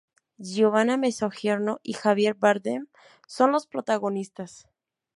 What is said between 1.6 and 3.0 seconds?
y Javier Bardem